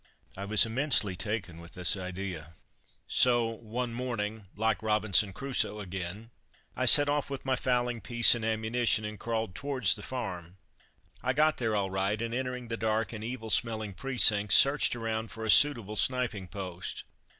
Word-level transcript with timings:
I 0.35 0.45
was 0.45 0.65
immensely 0.65 1.15
taken 1.15 1.59
with 1.61 1.75
this 1.75 1.95
idea. 1.95 2.53
So, 3.07 3.45
one 3.49 3.93
morning 3.93 4.47
(like 4.55 4.81
Robinson 4.81 5.31
Crusoe 5.31 5.79
again) 5.79 6.31
I 6.75 6.87
set 6.87 7.07
off 7.07 7.29
with 7.29 7.45
my 7.45 7.55
fowling 7.55 8.01
piece 8.01 8.33
and 8.33 8.43
ammunition, 8.43 9.05
and 9.05 9.19
crawled 9.19 9.53
towards 9.53 9.93
the 9.95 10.01
farm. 10.01 10.57
I 11.21 11.33
got 11.33 11.57
there 11.57 11.75
all 11.75 11.91
right, 11.91 12.19
and 12.19 12.33
entering 12.33 12.67
the 12.67 12.77
dark 12.77 13.13
and 13.13 13.23
evil 13.23 13.51
smelling 13.51 13.93
precincts, 13.93 14.55
searched 14.55 14.95
around 14.95 15.29
for 15.29 15.45
a 15.45 15.51
suitable 15.51 15.95
sniping 15.95 16.47
post. 16.47 17.03